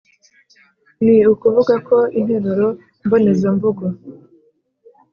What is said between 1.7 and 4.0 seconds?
ko interuro mbonezamvugo